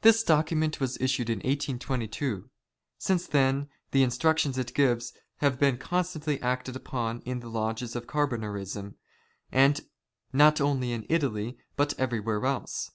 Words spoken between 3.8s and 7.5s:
the instruc tions it gives have been constantly acted upon in the